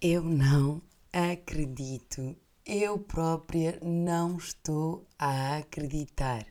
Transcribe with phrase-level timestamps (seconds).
[0.00, 2.36] Eu não acredito.
[2.66, 6.44] Eu própria não estou a acreditar.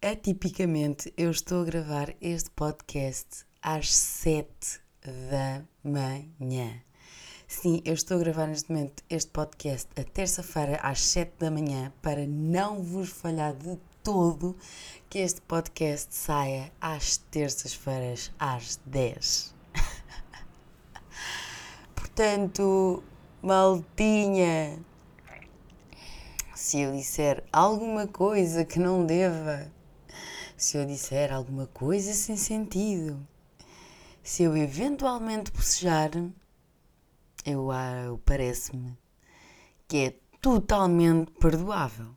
[0.00, 6.80] Atipicamente, eu estou a gravar este podcast às 7 da manhã.
[7.48, 11.92] Sim, eu estou a gravar neste momento este podcast a terça-feira às 7 da manhã
[12.00, 14.56] para não vos falhar de todo
[15.10, 19.61] que este podcast saia às terças-feiras às 10.
[22.22, 23.02] Portanto,
[23.42, 24.78] maltinha,
[26.54, 29.68] se eu disser alguma coisa que não deva,
[30.56, 33.26] se eu disser alguma coisa sem sentido,
[34.22, 36.12] se eu eventualmente bocejar,
[37.44, 37.68] eu,
[38.06, 38.96] eu parece-me
[39.88, 42.14] que é totalmente perdoável.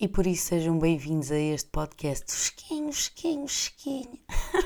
[0.00, 4.18] E por isso sejam bem-vindos a este podcast fresquinho, fresquinho, fresquinho.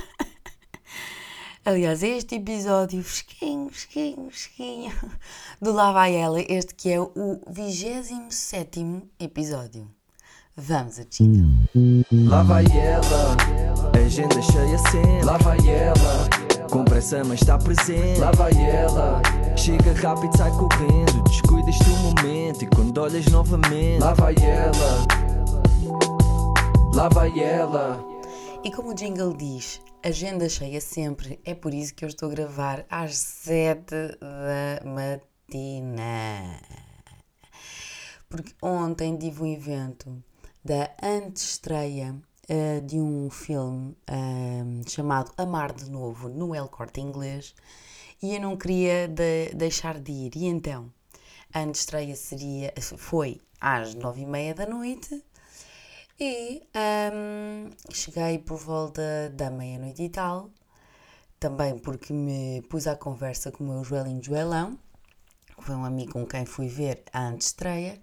[1.63, 4.93] Aliás, este episódio fresquinho, fresquinho, fresquinho
[5.61, 7.11] do Lá Vai Ela, este que é o
[7.49, 9.87] 27 episódio.
[10.57, 11.49] Vamos a China.
[12.29, 13.37] Lá vai ela,
[13.95, 15.23] agenda cheia sempre.
[15.23, 16.29] Lá vai ela,
[16.71, 18.21] com pressa mas está presente.
[18.21, 19.21] Lá vai ela,
[19.55, 21.23] chega rápido, sai correndo.
[21.25, 24.01] Descuidas do momento e quando olhas novamente.
[24.01, 25.07] Lá vai ela,
[26.95, 28.10] lá vai ela.
[28.63, 32.35] E como o jingle diz, agenda cheia sempre, é por isso que eu estou a
[32.35, 33.87] gravar às 7
[34.21, 36.61] da matina.
[38.29, 40.23] Porque ontem tive um evento
[40.63, 42.15] da antestreia
[42.51, 47.55] uh, de um filme uh, chamado Amar de Novo no El Corte Inglês
[48.23, 50.37] e eu não queria de deixar de ir.
[50.37, 50.93] E então,
[51.51, 55.25] a antestreia seria, foi às nove e meia da noite
[56.21, 56.63] e
[57.15, 60.51] um, cheguei por volta da meia-noite e tal,
[61.39, 64.79] também porque me pus à conversa com o meu Joelinho Joelão,
[65.57, 67.99] que foi um amigo com quem fui ver a antestreia.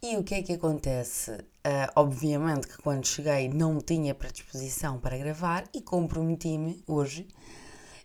[0.00, 1.32] E o que é que acontece?
[1.32, 7.26] Uh, obviamente que quando cheguei não tinha predisposição para gravar e comprometi-me hoje,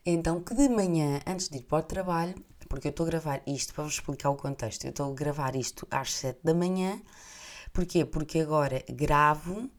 [0.03, 2.33] então que de manhã, antes de ir para o trabalho,
[2.67, 5.55] porque eu estou a gravar isto, para vos explicar o contexto, eu estou a gravar
[5.55, 6.99] isto às 7 da manhã,
[7.79, 8.03] Porquê?
[8.03, 9.71] Porque agora gravo,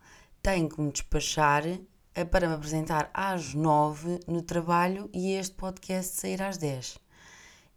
[0.43, 6.19] tenho que me despachar eh, para me apresentar às 9 no trabalho e este podcast
[6.19, 6.97] sair às 10.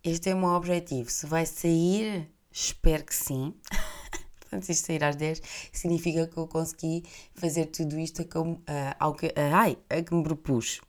[0.01, 1.11] Este é o meu objetivo.
[1.11, 3.53] Se vai sair, espero que sim.
[4.39, 5.41] Portanto, se isto sair às 10,
[5.73, 7.03] significa que eu consegui
[7.35, 10.79] fazer tudo isto como, uh, ao que, uh, ai, a que me propus.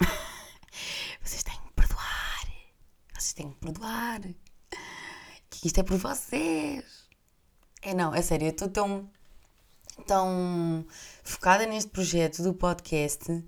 [1.22, 2.48] Vocês têm que perdoar.
[3.12, 4.20] Vocês têm que perdoar.
[5.48, 7.03] Que isto é por vocês.
[7.86, 9.06] É não, é sério, eu estou tão,
[10.06, 10.86] tão
[11.22, 13.44] focada neste projeto do podcast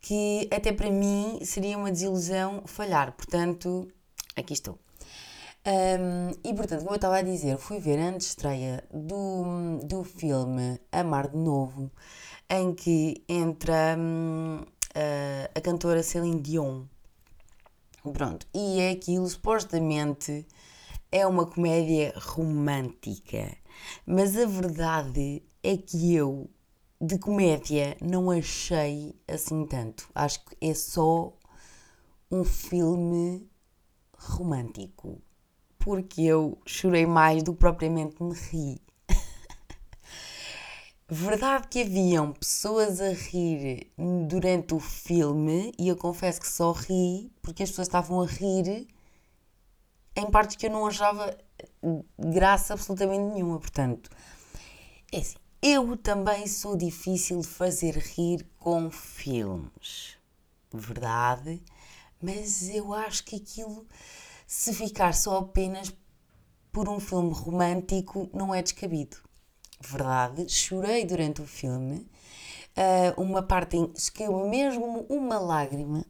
[0.00, 3.12] que até para mim seria uma desilusão falhar.
[3.12, 3.86] Portanto,
[4.34, 4.78] aqui estou.
[5.66, 10.80] Um, e portanto, como eu estava a dizer, fui ver a estreia do, do filme
[10.90, 11.90] Amar de Novo,
[12.48, 14.64] em que entra um,
[14.94, 16.84] a, a cantora Celine Dion.
[18.14, 20.46] Pronto, e é aquilo, supostamente,
[21.12, 23.62] é uma comédia romântica.
[24.06, 26.50] Mas a verdade é que eu,
[27.00, 30.08] de comédia, não achei assim tanto.
[30.14, 31.32] Acho que é só
[32.30, 33.48] um filme
[34.16, 35.20] romântico.
[35.78, 38.80] Porque eu chorei mais do que propriamente me ri.
[41.08, 43.92] Verdade que haviam pessoas a rir
[44.26, 48.88] durante o filme e eu confesso que só ri porque as pessoas estavam a rir
[50.16, 51.36] em partes que eu não achava
[52.18, 53.58] graça absolutamente nenhuma.
[53.58, 54.10] Portanto,
[55.12, 60.18] é assim, eu também sou difícil de fazer rir com filmes,
[60.72, 61.62] verdade?
[62.20, 63.86] Mas eu acho que aquilo,
[64.46, 65.90] se ficar só apenas
[66.70, 69.16] por um filme romântico, não é descabido.
[69.80, 70.48] Verdade?
[70.50, 72.06] Chorei durante o filme.
[72.76, 76.04] Uh, uma parte em que mesmo uma lágrima.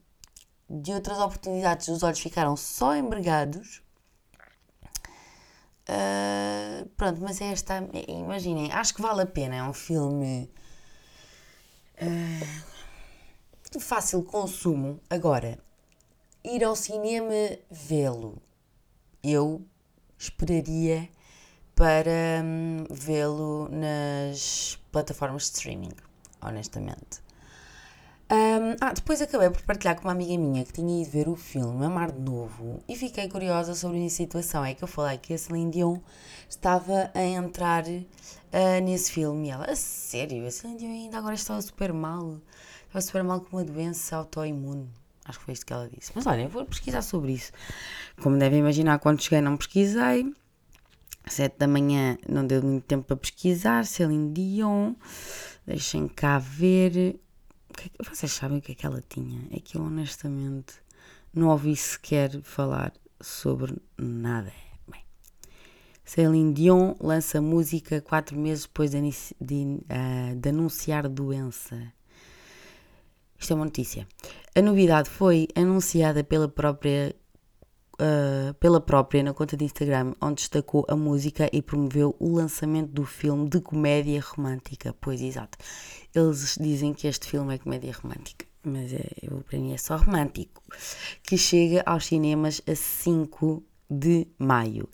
[0.69, 3.84] De outras oportunidades, os olhos ficaram só embregados
[5.89, 7.87] Uh, pronto, mas é esta.
[8.09, 9.57] Imaginem, acho que vale a pena.
[9.57, 10.51] É um filme
[12.01, 12.65] uh,
[13.71, 15.01] de fácil consumo.
[15.11, 15.59] Agora,
[16.43, 18.41] ir ao cinema vê-lo,
[19.23, 19.65] eu
[20.19, 21.09] esperaria
[21.75, 25.93] para um, vê-lo nas plataformas de streaming,
[26.41, 27.24] honestamente.
[28.31, 31.37] Um, ah, depois acabei por partilhar com uma amiga minha que tinha ido ver o
[31.37, 34.65] filme Amar de Novo e fiquei curiosa sobre a situação.
[34.65, 35.99] É que eu falei que a Celine Dion
[36.49, 41.35] estava a entrar uh, nesse filme e ela, a sério, a Celine Dion ainda agora
[41.35, 42.41] estava super mal,
[42.87, 44.89] estava super mal com uma doença autoimune.
[45.27, 46.13] Acho que foi isto que ela disse.
[46.15, 47.53] Mas olha, vou pesquisar sobre isso.
[48.23, 50.33] Como devem imaginar, quando cheguei não pesquisei.
[51.27, 53.87] Sete da manhã não deu muito tempo para pesquisar.
[53.87, 54.95] Celine Dion.
[55.67, 57.19] Deixem cá ver.
[57.83, 59.47] É vocês sabem o que é que ela tinha?
[59.51, 60.75] É que eu honestamente
[61.33, 64.53] não ouvi sequer falar sobre nada.
[64.87, 65.03] Bem,
[66.05, 69.01] Celine Dion lança música quatro meses depois de,
[69.41, 71.93] de, uh, de anunciar doença.
[73.39, 74.07] Isto é uma notícia.
[74.55, 77.15] A novidade foi anunciada pela própria
[77.95, 82.91] Uh, pela própria na conta de Instagram, onde destacou a música e promoveu o lançamento
[82.91, 84.95] do filme de comédia romântica.
[85.01, 85.57] Pois, exato.
[86.13, 89.97] Eles dizem que este filme é comédia romântica, mas é, eu, para mim é só
[89.97, 90.61] romântico.
[91.23, 94.89] Que chega aos cinemas a 5 de maio.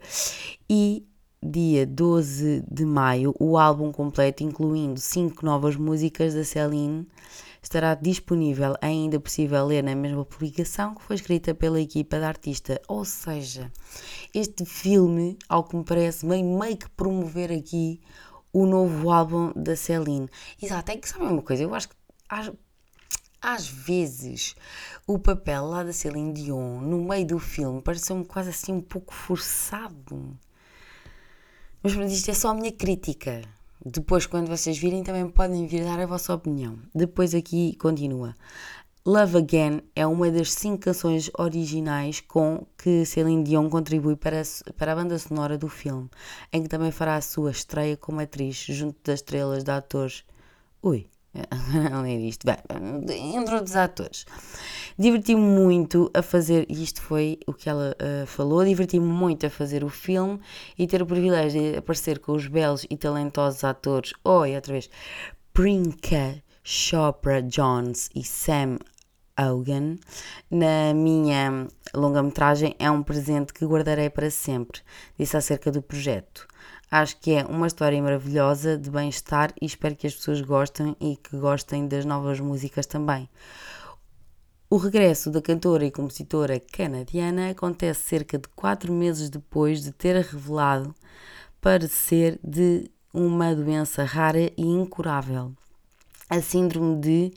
[0.68, 1.06] E
[1.42, 7.06] dia 12 de maio, o álbum completo, incluindo 5 novas músicas da Celine
[7.62, 12.80] estará disponível, ainda possível ler na mesma publicação que foi escrita pela equipa da artista.
[12.88, 13.70] Ou seja,
[14.34, 18.00] este filme, ao que me parece, vem meio que promover aqui
[18.52, 20.28] o novo álbum da Celine.
[20.60, 21.96] Exato, é que sabem uma coisa, eu acho que
[22.28, 22.50] às,
[23.40, 24.54] às vezes
[25.06, 29.14] o papel lá da Celine Dion no meio do filme pareceu-me quase assim um pouco
[29.14, 30.38] forçado.
[31.82, 33.42] Mas isto é só a minha crítica.
[33.84, 36.78] Depois, quando vocês virem, também podem vir dar a vossa opinião.
[36.94, 38.34] Depois aqui continua.
[39.06, 44.72] Love Again é uma das cinco canções originais com que Celine Dion contribui para a,
[44.74, 46.10] para a banda sonora do filme,
[46.52, 50.24] em que também fará a sua estreia como atriz junto das estrelas de atores.
[50.82, 51.08] Ui,
[51.90, 52.46] não é isto.
[52.46, 54.26] Bem, entre outros atores.
[54.98, 59.50] Diverti-me muito a fazer, e isto foi o que ela uh, falou, diverti-me muito a
[59.50, 60.40] fazer o filme
[60.78, 64.90] e ter o privilégio de aparecer com os belos e talentosos atores, oi, outra vez,
[65.52, 68.78] Prinka Chopra Jones e Sam
[69.38, 69.96] Hogan
[70.50, 74.80] na minha longa-metragem é um presente que guardarei para sempre,
[75.18, 76.46] disse acerca do projeto.
[76.90, 81.16] Acho que é uma história maravilhosa de bem-estar e espero que as pessoas gostem e
[81.16, 83.28] que gostem das novas músicas também.
[84.68, 90.16] O regresso da cantora e compositora canadiana acontece cerca de quatro meses depois de ter
[90.16, 90.92] revelado
[91.60, 95.52] parecer de uma doença rara e incurável,
[96.28, 97.32] a síndrome de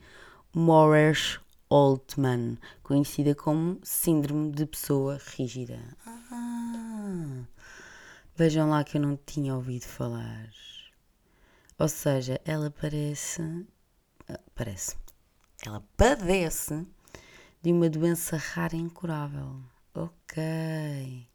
[0.54, 5.80] Moores-Altman, conhecida como síndrome de pessoa rígida.
[6.08, 7.44] Ah.
[8.36, 10.50] Vejam lá que eu não tinha ouvido falar.
[11.78, 13.44] Ou seja, ela parece.
[14.28, 14.96] Ah, parece.
[15.64, 16.84] Ela padece
[17.62, 19.62] de uma doença rara e incurável.
[19.94, 21.28] Ok.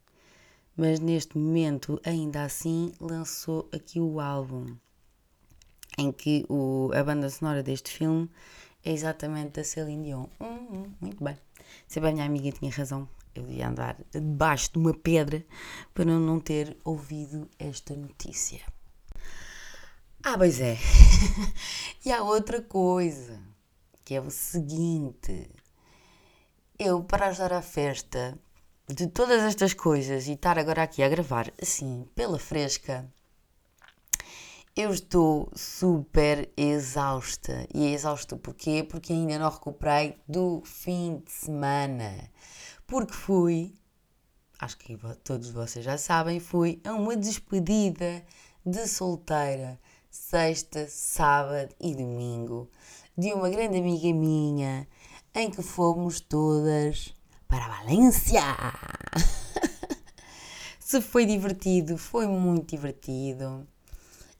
[0.75, 4.75] Mas neste momento, ainda assim, lançou aqui o álbum
[5.97, 8.29] em que o, a banda sonora deste filme
[8.83, 10.25] é exatamente da Celine Dion.
[10.41, 11.37] Hum, hum, muito bem.
[11.87, 13.07] Sempre a minha amiga tinha razão
[13.39, 15.45] eu devia andar debaixo de uma pedra
[15.93, 18.61] para não ter ouvido esta notícia.
[20.23, 20.77] Ah, pois é.
[22.05, 23.39] e há outra coisa,
[24.03, 25.49] que é o seguinte.
[26.77, 28.37] Eu, para ajudar a festa
[28.87, 33.09] de todas estas coisas e estar agora aqui a gravar assim, pela fresca,
[34.75, 37.67] eu estou super exausta.
[37.73, 38.83] E é exausta porquê?
[38.83, 42.29] Porque ainda não recuperei do fim de semana
[42.89, 43.75] porque fui,
[44.57, 48.23] acho que todos vocês já sabem, fui a uma despedida
[48.65, 49.79] de solteira,
[50.09, 52.67] sexta, sábado e domingo,
[53.15, 54.87] de uma grande amiga minha,
[55.35, 57.13] em que fomos todas
[57.47, 58.41] para Valência.
[60.79, 63.67] Se foi divertido, foi muito divertido.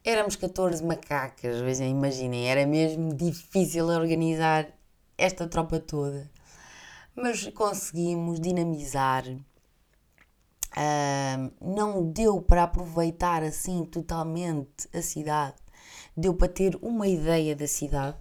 [0.02, 4.66] Éramos 14 macacas, imaginem, era mesmo difícil organizar
[5.16, 6.28] esta tropa toda
[7.20, 9.24] mas conseguimos dinamizar.
[10.70, 15.56] Uh, não deu para aproveitar assim totalmente a cidade,
[16.16, 18.16] deu para ter uma ideia da cidade.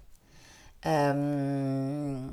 [1.16, 2.28] Um,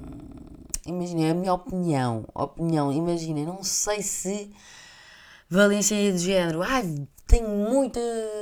[0.87, 4.51] imaginem, a minha opinião, opinião, imaginem, não sei se
[5.51, 8.01] Valência é de género, ai, tenho muita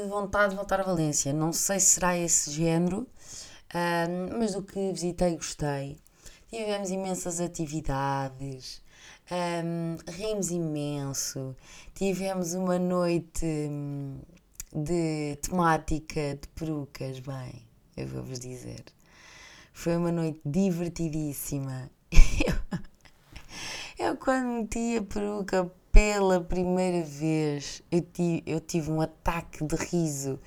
[0.08, 3.06] vontade de voltar a Valência, não sei se será esse género,
[4.38, 6.03] mas do que visitei gostei.
[6.50, 8.82] Tivemos imensas atividades,
[9.30, 11.56] um, rimos imenso,
[11.94, 14.18] tivemos uma noite hum,
[14.72, 18.84] de temática de perucas, bem, eu vou-vos dizer.
[19.72, 21.90] Foi uma noite divertidíssima.
[22.46, 22.78] Eu,
[24.06, 29.76] eu quando meti a peruca pela primeira vez, eu tive, eu tive um ataque de
[29.76, 30.38] riso.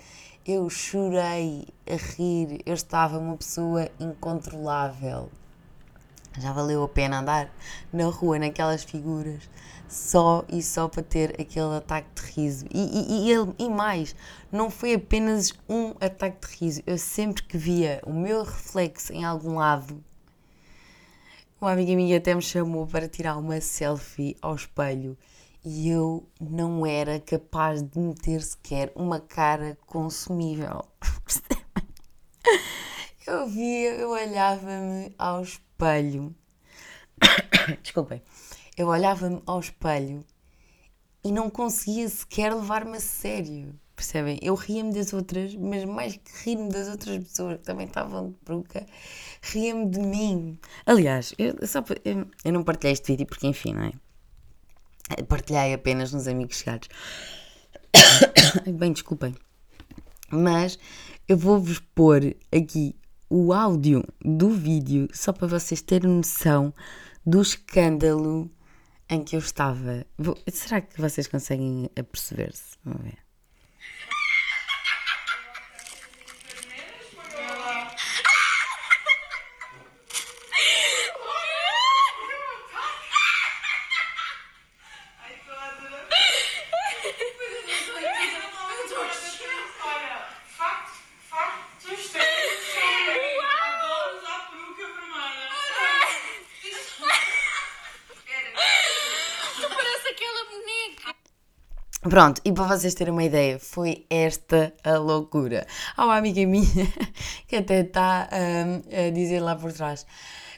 [0.46, 5.30] Eu chorei a rir, eu estava uma pessoa incontrolável.
[6.40, 7.50] Já valeu a pena andar
[7.92, 9.50] na rua naquelas figuras
[9.88, 12.66] só e só para ter aquele ataque de riso.
[12.74, 14.16] E, e, e, e mais,
[14.52, 16.84] não foi apenas um ataque de riso.
[16.86, 20.04] Eu sempre que via o meu reflexo em algum lado,
[21.60, 25.18] uma amiga minha até me chamou para tirar uma selfie ao espelho
[25.66, 30.86] e eu não era capaz de meter sequer uma cara consumível.
[33.26, 35.67] eu via, eu olhava-me ao espelho.
[37.82, 38.22] Desculpem.
[38.78, 40.26] Eu olhava-me ao espelho
[41.24, 43.74] e não conseguia sequer levar-me a sério.
[43.96, 44.38] Percebem?
[44.44, 48.36] Eu ria-me das outras, mas mais que rir-me das outras pessoas que também estavam de
[48.46, 48.86] peruca,
[49.42, 50.60] ria-me de mim.
[50.86, 53.92] Aliás, eu, só, eu, eu não partilhei este vídeo porque, enfim, não é?
[55.24, 56.90] Partilhei apenas nos amigos chegados.
[58.78, 59.36] Bem, desculpem.
[60.30, 60.78] Mas
[61.28, 62.96] eu vou-vos pôr aqui
[63.30, 66.74] o áudio do vídeo só para vocês terem noção
[67.26, 68.50] do escândalo
[69.10, 70.06] em que eu estava.
[70.18, 72.78] Vou, será que vocês conseguem aperceber-se?
[72.84, 73.27] Vamos ver.
[102.10, 105.68] Pronto, e para vocês terem uma ideia, foi esta a loucura.
[105.96, 106.66] Há uma amiga minha
[107.48, 110.06] que até está um, a dizer lá por trás: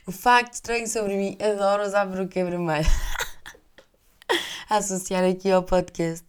[0.05, 2.85] o facto estranho sobre mim, adoro usar peruca vermelha.
[4.69, 6.25] associar aqui ao podcast.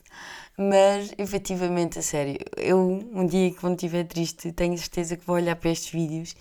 [0.56, 2.78] Mas, efetivamente, a sério, eu
[3.12, 6.34] um dia quando estiver triste, tenho certeza que vou olhar para estes vídeos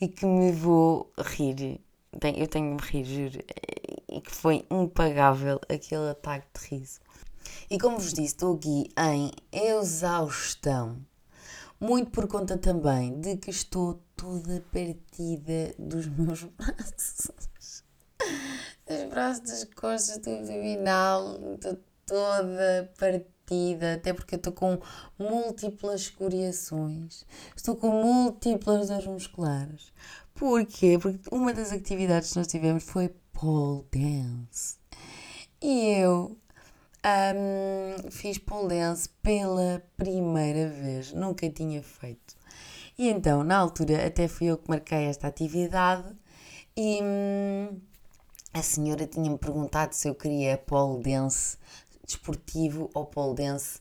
[0.00, 1.80] e que me vou rir.
[2.22, 3.44] Eu tenho de me rir, juro.
[4.10, 7.00] E que foi impagável aquele ataque de riso.
[7.70, 11.04] E como vos disse, estou aqui em exaustão.
[11.78, 17.82] Muito por conta também de que estou toda partida dos meus braços.
[18.88, 21.38] Dos braços, das costas, do abdominal.
[21.54, 23.94] Estou toda partida.
[23.94, 24.80] Até porque eu estou com
[25.18, 27.24] múltiplas escoriações.
[27.54, 29.92] Estou com múltiplas dores musculares.
[30.34, 30.98] Porquê?
[30.98, 34.76] Porque uma das atividades que nós tivemos foi pole dance.
[35.60, 36.38] E eu
[37.06, 42.34] um, fiz dance pela primeira vez, nunca tinha feito.
[42.98, 46.14] E então, na altura, até fui eu que marquei esta atividade
[46.76, 47.80] e hum,
[48.52, 51.58] a senhora tinha-me perguntado se eu queria pole dance
[52.04, 53.80] desportivo ou pole dance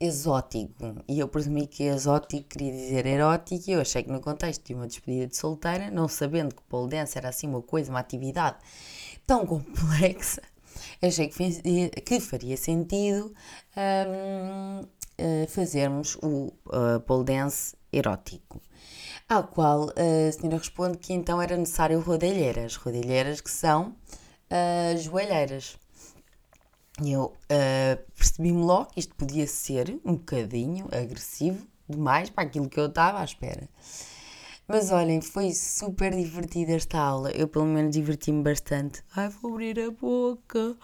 [0.00, 0.96] exótico.
[1.06, 4.74] E eu presumi que exótico queria dizer erótico e eu achei que no contexto de
[4.74, 8.56] uma despedida de solteira, não sabendo que pole dance era assim uma coisa, uma atividade
[9.26, 10.42] tão complexa,
[11.02, 13.34] achei que, que faria sentido
[13.76, 14.86] um,
[15.16, 18.60] eh, fazermos o uh, pole dance erótico.
[19.28, 23.94] Ao qual a senhora responde que então era necessário rodilheiras, rodilheiras que são
[24.50, 25.78] uh, joelheiras.
[27.04, 32.78] Eu uh, percebi-me logo que isto podia ser um bocadinho agressivo demais para aquilo que
[32.78, 33.68] eu estava à espera.
[34.66, 37.30] Mas olhem, foi super divertida esta aula.
[37.32, 39.04] Eu, pelo menos, diverti-me bastante.
[39.14, 40.76] Ai, vou abrir a boca.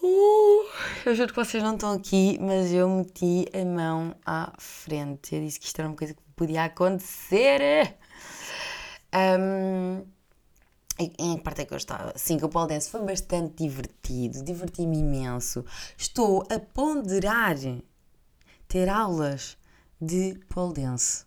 [0.00, 0.64] Uh,
[1.04, 5.34] eu juro que vocês não estão aqui, mas eu meti a mão à frente.
[5.34, 7.96] Eu disse que isto era uma coisa que podia acontecer.
[9.12, 10.04] Um,
[11.18, 12.12] em parte é que eu estava?
[12.16, 15.64] Sim, que o pole dance foi bastante divertido, diverti-me imenso.
[15.98, 17.56] Estou a ponderar
[18.68, 19.58] ter aulas
[20.00, 21.24] de pole dance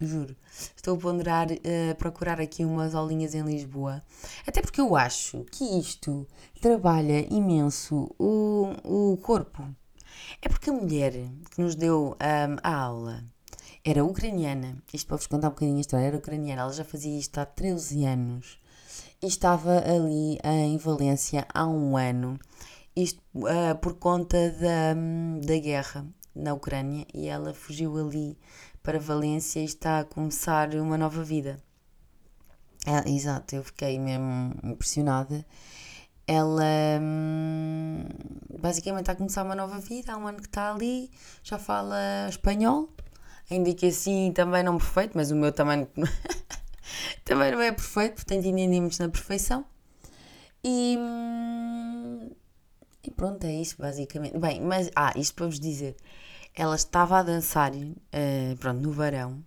[0.00, 0.36] juro.
[0.74, 4.02] Estou a ponderar uh, procurar aqui umas aulinhas em Lisboa.
[4.46, 6.26] Até porque eu acho que isto
[6.60, 9.62] trabalha imenso o, o corpo.
[10.42, 11.12] É porque a mulher
[11.50, 13.24] que nos deu um, a aula
[13.84, 14.82] era ucraniana.
[14.92, 16.06] Isto para vos contar um bocadinho a história.
[16.06, 16.62] Era ucraniana.
[16.62, 18.58] Ela já fazia isto há 13 anos.
[19.22, 22.38] E estava ali em Valência há um ano.
[22.94, 24.94] Isto uh, por conta da,
[25.46, 27.06] da guerra na Ucrânia.
[27.14, 28.36] E ela fugiu ali
[28.86, 31.60] para Valência e está a começar uma nova vida.
[32.86, 35.44] É, exato, eu fiquei mesmo impressionada.
[36.24, 38.04] Ela hum,
[38.60, 41.10] basicamente está a começar uma nova vida, há um ano que está ali,
[41.42, 42.88] já fala espanhol,
[43.50, 45.88] ainda que assim também não perfeito, mas o meu também,
[47.24, 49.66] também não é perfeito, portanto entendemos na perfeição.
[50.62, 52.30] E, hum,
[53.02, 54.38] e pronto, é isso basicamente.
[54.38, 55.96] Bem, mas ah, isto para vos dizer,
[56.56, 59.44] ela estava a dançar uh, pronto, no verão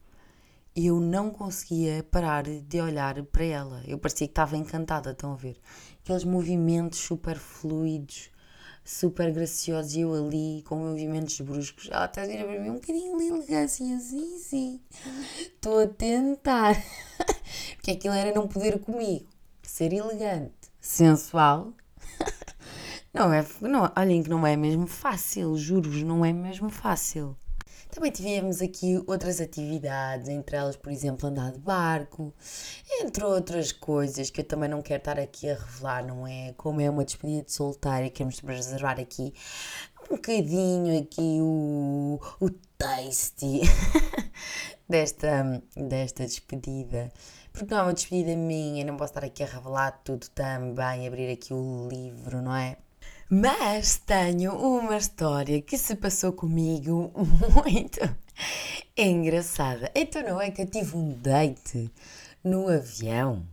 [0.75, 3.83] e eu não conseguia parar de olhar para ela.
[3.85, 5.57] Eu parecia que estava encantada, estão a ver?
[6.01, 8.29] Aqueles movimentos super fluidos,
[8.85, 11.89] super graciosos, e eu ali com movimentos bruscos.
[11.91, 14.81] Ela está a dizer para mim um bocadinho de elegância, assim, sim.
[15.37, 16.75] Estou a tentar.
[17.75, 19.27] Porque aquilo era não poder comigo.
[19.63, 21.73] Ser elegante, sensual.
[23.19, 27.35] Não é, não, olhem que não é mesmo fácil, juro-vos, não é mesmo fácil.
[27.91, 32.33] Também tivemos aqui outras atividades, entre elas, por exemplo, andar de barco,
[33.01, 36.53] entre outras coisas que eu também não quero estar aqui a revelar, não é?
[36.55, 39.33] Como é uma despedida de solteiro, queremos preservar aqui
[40.09, 43.63] um bocadinho aqui o, o tasty
[44.87, 47.11] desta, desta despedida.
[47.51, 51.29] Porque não é uma despedida minha, não posso estar aqui a revelar tudo também, abrir
[51.29, 52.77] aqui o livro, não é?
[53.31, 57.11] Mas tenho uma história que se passou comigo
[57.63, 57.99] muito
[58.97, 59.91] engraçada.
[59.93, 61.91] Então não é que eu tive um date
[62.43, 63.45] no avião.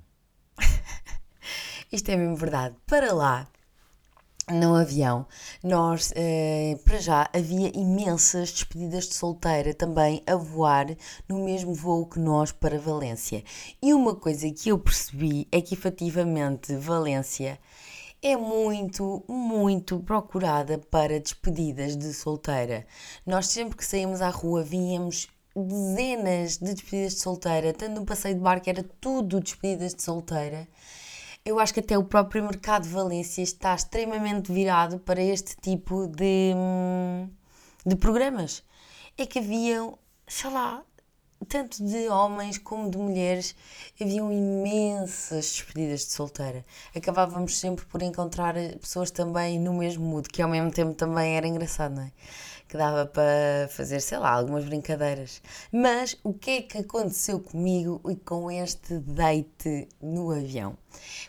[1.92, 2.75] Isto é mesmo verdade.
[2.87, 3.47] Para lá,
[4.50, 5.26] no avião,
[5.62, 10.87] nós, eh, para já, havia imensas despedidas de solteira também a voar
[11.28, 13.45] no mesmo voo que nós para Valência.
[13.83, 17.59] E uma coisa que eu percebi é que efetivamente Valência
[18.23, 22.87] é muito, muito procurada para despedidas de solteira.
[23.25, 28.35] Nós sempre que saímos à rua víamos dezenas de despedidas de solteira, tanto no passeio
[28.35, 30.68] de barco era tudo despedidas de solteira.
[31.44, 36.08] Eu acho que até o próprio mercado de Valência está extremamente virado para este tipo
[36.08, 36.52] de,
[37.87, 38.64] de programas.
[39.16, 39.96] É que haviam,
[40.26, 40.82] sei lá,
[41.49, 43.55] tanto de homens como de mulheres,
[44.00, 46.64] haviam imensas despedidas de solteira.
[46.95, 51.47] Acabávamos sempre por encontrar pessoas também no mesmo mood, que ao mesmo tempo também era
[51.47, 52.12] engraçado, não é?
[52.68, 55.40] Que dava para fazer, sei lá, algumas brincadeiras.
[55.73, 60.76] Mas o que é que aconteceu comigo e com este date no avião?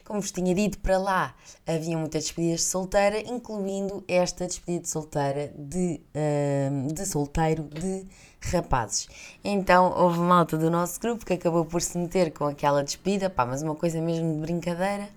[0.03, 4.89] Como vos tinha dito, para lá havia muitas despedidas de solteira, incluindo esta despedida de
[4.89, 8.05] solteira de, uh, de solteiro de
[8.41, 9.07] rapazes.
[9.43, 13.45] Então houve malta do nosso grupo que acabou por se meter com aquela despedida, pá,
[13.45, 15.09] mas uma coisa mesmo de brincadeira.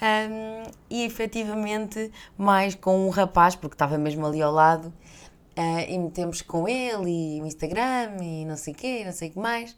[0.00, 4.92] Um, e efetivamente mais com um rapaz, porque estava mesmo ali ao lado,
[5.58, 9.28] uh, e metemos com ele e o Instagram e não sei o quê, não sei
[9.28, 9.76] o que mais,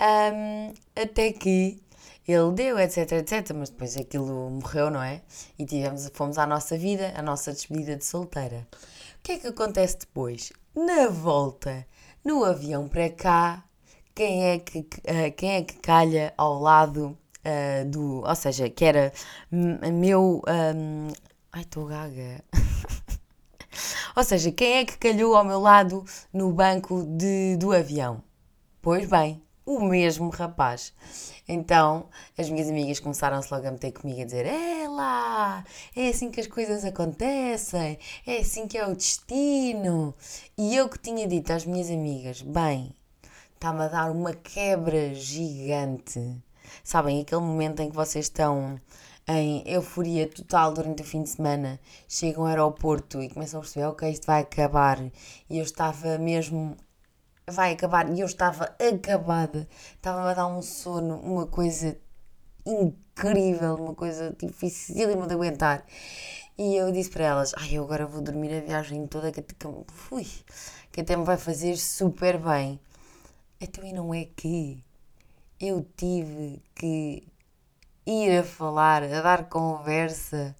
[0.00, 1.82] um, até que
[2.28, 5.22] ele deu, etc, etc, mas depois aquilo morreu, não é?
[5.58, 8.66] E tivemos, fomos à nossa vida, a nossa despedida de solteira.
[9.18, 10.52] O que é que acontece depois?
[10.74, 11.86] Na volta,
[12.24, 13.64] no avião para cá,
[14.14, 18.22] quem é que, uh, quem é que calha ao lado uh, do.
[18.26, 19.12] Ou seja, que era
[19.50, 20.42] meu.
[20.48, 21.08] Um,
[21.52, 22.42] ai, estou gaga.
[24.16, 26.02] ou seja, quem é que calhou ao meu lado
[26.32, 28.22] no banco de, do avião?
[28.80, 30.94] Pois bem, o mesmo rapaz.
[31.46, 35.62] Então as minhas amigas começaram-se logo a meter comigo a dizer: É lá,
[35.94, 40.14] é assim que as coisas acontecem, é assim que é o destino.
[40.56, 42.96] E eu que tinha dito às minhas amigas: Bem,
[43.54, 46.42] está-me a dar uma quebra gigante.
[46.82, 48.80] Sabem, aquele momento em que vocês estão
[49.28, 53.86] em euforia total durante o fim de semana, chegam ao aeroporto e começam a perceber:
[53.86, 55.00] Ok, isto vai acabar.
[55.50, 56.76] E eu estava mesmo
[57.48, 58.10] vai acabar.
[58.12, 61.98] E eu estava acabada, estava a dar um sono, uma coisa
[62.64, 65.84] incrível, uma coisa dificílima de aguentar.
[66.58, 69.54] E eu disse para elas: Ai, eu agora vou dormir a viagem toda, que, que,
[70.92, 72.80] que até me vai fazer super bem.
[73.60, 74.82] Então, e não é que
[75.60, 77.26] eu tive que
[78.06, 80.54] ir a falar, a dar conversa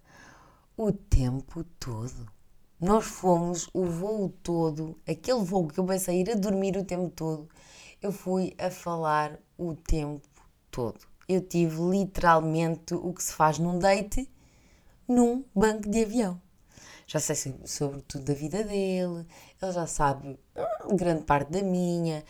[0.75, 2.27] o tempo todo.
[2.79, 7.09] Nós fomos o voo todo, aquele voo que eu pensei ir a dormir o tempo
[7.09, 7.49] todo,
[8.01, 10.27] eu fui a falar o tempo
[10.69, 10.99] todo.
[11.27, 14.29] Eu tive literalmente o que se faz num date
[15.07, 16.41] num banco de avião.
[17.07, 19.25] Já sei sobre tudo da vida dele,
[19.61, 22.21] ele já sabe hum, grande parte da minha.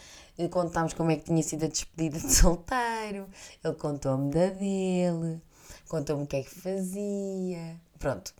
[0.52, 3.28] Contámos como é que tinha sido a despedida de solteiro,
[3.64, 5.42] ele contou-me da dele,
[5.90, 7.82] contou-me o que é que fazia.
[7.98, 8.36] Pronto,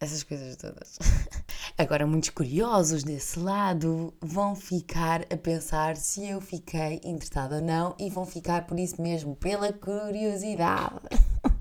[0.00, 0.98] essas coisas todas.
[1.78, 7.94] Agora, muitos curiosos desse lado vão ficar a pensar se eu fiquei interessada ou não
[7.96, 10.98] e vão ficar por isso mesmo, pela curiosidade.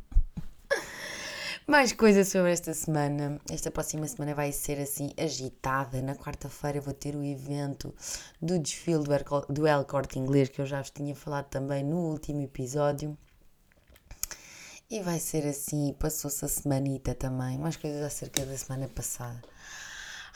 [1.70, 3.40] Mais coisas sobre esta semana.
[3.48, 6.02] Esta próxima semana vai ser assim agitada.
[6.02, 7.94] Na quarta-feira vou ter o evento
[8.42, 9.04] do desfile
[9.48, 13.16] do El Corte Inglês, que eu já vos tinha falado também no último episódio.
[14.90, 19.40] E vai ser assim, passou-se a semanita também, mais coisas acerca da semana passada.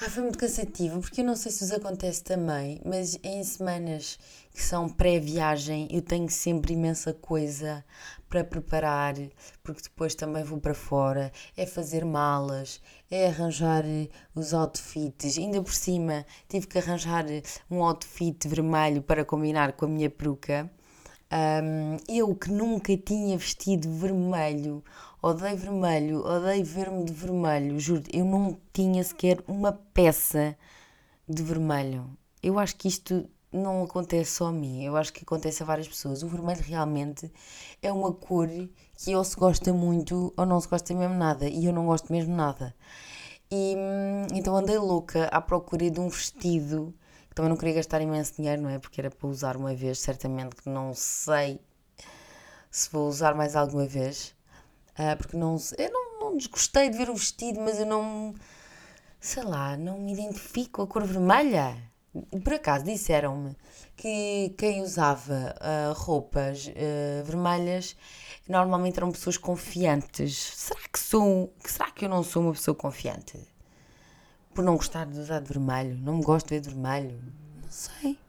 [0.06, 4.20] Ah, foi muito cansativo, porque eu não sei se vos acontece também, mas em semanas
[4.54, 7.86] que são pré-viagem eu tenho sempre imensa coisa
[8.28, 9.16] para preparar,
[9.64, 13.86] porque depois também vou para fora, é fazer malas, é arranjar
[14.36, 17.24] os outfits, ainda por cima tive que arranjar
[17.72, 20.70] um outfit vermelho para combinar com a minha peruca.
[21.32, 24.84] Um, eu que nunca tinha vestido vermelho
[25.24, 30.56] odeio vermelho, odeio ver-me de vermelho, juro, eu não tinha sequer uma peça
[31.28, 32.10] de vermelho.
[32.42, 35.88] Eu acho que isto não acontece só a mim, eu acho que acontece a várias
[35.88, 36.24] pessoas.
[36.24, 37.32] O vermelho realmente
[37.82, 38.50] é uma cor
[38.98, 42.12] que ou se gosta muito ou não se gosta mesmo nada, e eu não gosto
[42.12, 42.76] mesmo nada.
[43.50, 46.94] E hum, então andei louca à procura de um vestido,
[47.30, 48.78] que também não queria gastar imenso dinheiro, não é?
[48.78, 51.62] Porque era para usar uma vez, certamente que não sei
[52.70, 54.36] se vou usar mais alguma vez.
[54.94, 58.36] Uh, porque não, eu não, não desgostei de ver o vestido, mas eu não,
[59.20, 61.76] sei lá, não me identifico a cor vermelha.
[62.44, 63.56] Por acaso disseram-me
[63.96, 67.96] que quem usava uh, roupas uh, vermelhas
[68.48, 70.38] normalmente eram pessoas confiantes.
[70.56, 71.52] Será que sou?
[71.66, 73.40] Será que eu não sou uma pessoa confiante?
[74.54, 75.96] Por não gostar de usar de vermelho?
[75.96, 77.20] Não me gosto de ver de vermelho?
[77.64, 78.20] Não sei.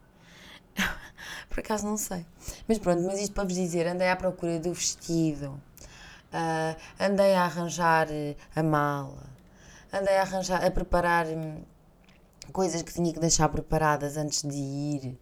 [1.51, 2.25] Por acaso não sei.
[2.67, 5.61] Mas pronto, mas isto para vos dizer, andei à procura do vestido
[6.35, 9.31] Uh, andei a arranjar eh, a mala,
[9.93, 11.63] andei a arranjar, a preparar hum,
[12.53, 15.17] coisas que tinha que deixar preparadas antes de ir.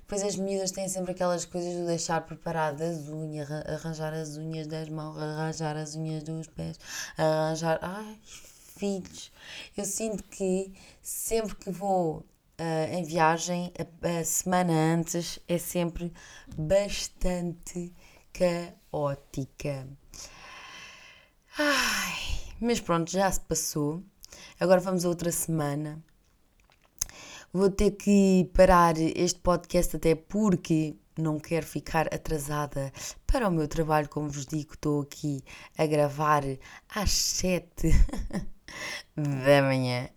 [0.00, 4.66] Depois as miúdas têm sempre aquelas coisas de deixar preparadas as unhas, arranjar as unhas
[4.66, 6.80] das mãos, arranjar as unhas dos pés,
[7.18, 7.78] arranjar.
[7.82, 9.30] Ai, filhos!
[9.76, 10.72] Eu sinto que
[11.02, 12.24] sempre que vou
[12.58, 16.10] uh, em viagem, a, a semana antes é sempre
[16.56, 17.92] bastante
[18.32, 19.86] caótica.
[21.56, 22.14] Ai,
[22.60, 24.02] mas pronto, já se passou.
[24.58, 26.02] Agora vamos a outra semana.
[27.52, 32.92] Vou ter que parar este podcast até porque não quero ficar atrasada
[33.24, 34.08] para o meu trabalho.
[34.08, 35.44] Como vos digo, estou aqui
[35.78, 36.42] a gravar
[36.88, 37.88] às 7
[39.14, 40.08] da manhã.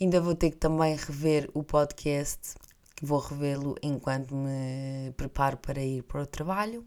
[0.00, 2.54] Ainda vou ter que também rever o podcast,
[3.00, 6.84] vou revê-lo enquanto me preparo para ir para o trabalho.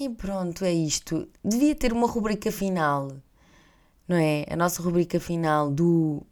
[0.00, 1.28] E pronto, é isto.
[1.44, 3.12] Devia ter uma rubrica final,
[4.08, 4.46] não é?
[4.48, 6.26] A nossa rubrica final do.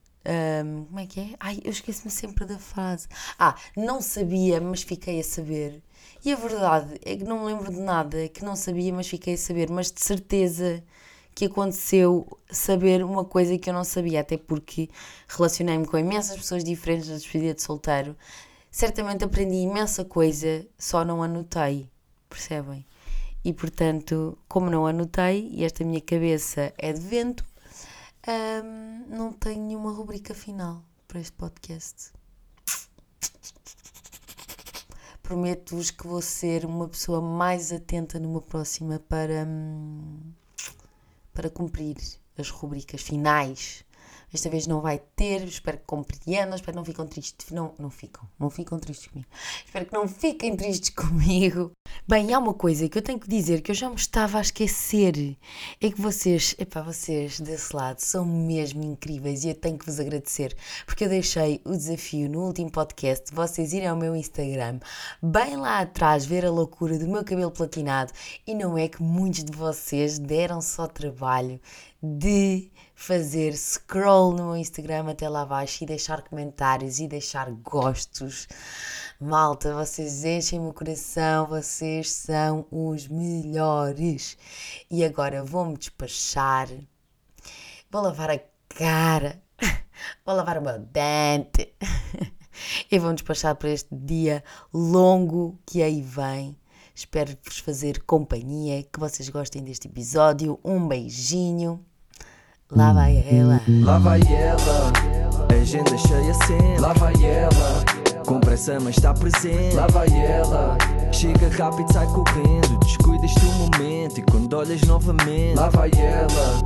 [0.65, 1.35] Um, como é que é?
[1.39, 3.09] Ai, eu esqueço-me sempre da frase.
[3.39, 5.83] Ah, não sabia, mas fiquei a saber.
[6.25, 9.35] E a verdade é que não me lembro de nada, que não sabia, mas fiquei
[9.35, 9.69] a saber.
[9.69, 10.83] Mas de certeza
[11.35, 14.89] que aconteceu saber uma coisa que eu não sabia, até porque
[15.29, 18.17] relacionei-me com imensas pessoas diferentes na despedida de solteiro.
[18.71, 21.87] Certamente aprendi imensa coisa, só não anotei,
[22.31, 22.87] percebem?
[23.49, 27.43] E portanto, como não anotei e esta minha cabeça é de vento,
[28.29, 32.13] um, não tenho nenhuma rubrica final para este podcast.
[35.23, 40.21] Prometo-vos que vou ser uma pessoa mais atenta numa próxima para, hum,
[41.33, 41.97] para cumprir
[42.37, 43.83] as rubricas finais
[44.33, 47.91] esta vez não vai ter, espero que compreendam, espero que não ficam tristes, não, não
[47.91, 49.29] ficam, não ficam tristes comigo,
[49.65, 51.73] espero que não fiquem tristes comigo.
[52.07, 54.41] Bem, há uma coisa que eu tenho que dizer que eu já me estava a
[54.43, 55.37] esquecer,
[55.81, 59.99] é que vocês, epá, vocês desse lado são mesmo incríveis e eu tenho que vos
[59.99, 64.81] agradecer, porque eu deixei o desafio no último podcast de vocês irem ao meu Instagram,
[65.23, 68.13] bem lá atrás, ver a loucura do meu cabelo platinado
[68.47, 71.61] e não é que muitos de vocês deram só trabalho
[72.03, 78.49] de fazer scroll no meu Instagram até lá abaixo e deixar comentários e deixar gostos.
[79.21, 84.37] Malta, vocês enchem o coração, vocês são os melhores.
[84.91, 86.69] E agora vou-me despachar,
[87.89, 89.41] vou lavar a cara,
[90.27, 91.73] vou lavar o meu dente
[92.91, 94.43] e vou-me despachar para este dia
[94.75, 96.59] longo que aí vem.
[96.93, 100.59] Espero vos fazer companhia, que vocês gostem deste episódio.
[100.65, 101.87] Um beijinho.
[102.77, 103.61] Lá vai ela.
[103.83, 104.93] Lá vai ela.
[105.59, 106.79] Agenda cheia sempre.
[106.79, 107.85] Lá vai ela.
[108.27, 109.75] Com pressa, mas está presente.
[109.75, 110.77] Lá vai ela.
[111.11, 112.79] Chega rápido, sai correndo.
[112.81, 114.19] Descuidas do momento.
[114.19, 115.57] E quando olhas novamente.
[115.57, 116.63] Lá vai ela.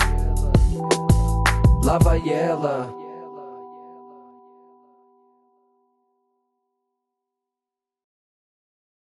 [1.85, 3.02] Lá vai ela.